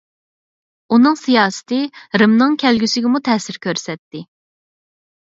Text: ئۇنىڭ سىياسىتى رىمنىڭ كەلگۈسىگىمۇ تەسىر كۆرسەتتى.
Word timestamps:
ئۇنىڭ 0.95 1.17
سىياسىتى 1.25 1.83
رىمنىڭ 2.23 2.59
كەلگۈسىگىمۇ 2.65 3.25
تەسىر 3.31 3.63
كۆرسەتتى. 3.71 4.29